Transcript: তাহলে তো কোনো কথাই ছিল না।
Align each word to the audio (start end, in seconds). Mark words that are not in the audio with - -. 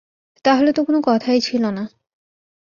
তাহলে 0.45 0.69
তো 0.73 0.81
কোনো 0.83 0.99
কথাই 1.07 1.39
ছিল 1.41 1.63
না। 1.69 1.83